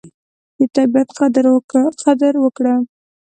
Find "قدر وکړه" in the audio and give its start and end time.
2.15-2.73